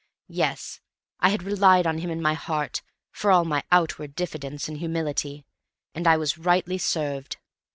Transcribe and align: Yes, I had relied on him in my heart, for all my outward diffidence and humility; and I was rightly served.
Yes, 0.33 0.81
I 1.19 1.29
had 1.29 1.43
relied 1.43 1.85
on 1.85 1.99
him 1.99 2.09
in 2.09 2.23
my 2.23 2.33
heart, 2.33 2.81
for 3.11 3.29
all 3.29 3.45
my 3.45 3.63
outward 3.71 4.15
diffidence 4.15 4.67
and 4.67 4.79
humility; 4.79 5.45
and 5.93 6.07
I 6.07 6.17
was 6.17 6.39
rightly 6.39 6.79
served. 6.79 7.37